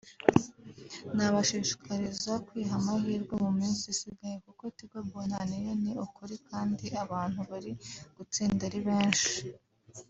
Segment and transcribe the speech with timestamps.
[1.15, 7.71] nabashishikariza kwiha amahirwe mu minsi isigaye kuko Tigo Bonane yo ni ukuri kandi abantu bari
[8.15, 9.31] gutsinda ari benshi